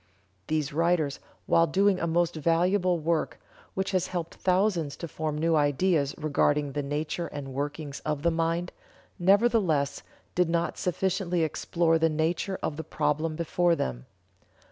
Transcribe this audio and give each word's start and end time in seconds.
These 0.47 0.73
writers 0.73 1.19
while 1.45 1.67
doing 1.67 1.99
a 1.99 2.07
most 2.07 2.33
valuable 2.35 2.97
work, 2.97 3.39
which 3.75 3.91
has 3.91 4.07
helped 4.07 4.33
thousands 4.33 4.95
to 4.97 5.07
form 5.07 5.37
new 5.37 5.55
ideas 5.55 6.15
regarding 6.17 6.71
the 6.71 6.81
nature 6.81 7.27
and 7.27 7.53
workings 7.53 7.99
of 7.99 8.23
the 8.23 8.31
mind, 8.31 8.71
nevertheless 9.19 10.01
did 10.33 10.49
not 10.49 10.79
sufficiently 10.79 11.43
explore 11.43 11.99
the 11.99 12.09
nature 12.09 12.57
of 12.63 12.77
the 12.77 12.83
problem 12.83 13.35
before 13.35 13.75
them. 13.75 14.07